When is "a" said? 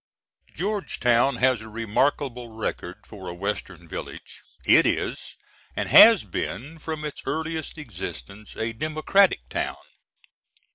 1.61-1.69, 3.27-3.35, 8.57-8.73